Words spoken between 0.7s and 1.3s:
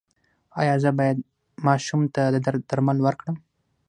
زه باید